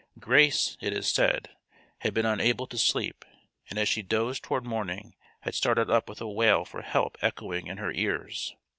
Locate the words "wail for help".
6.27-7.19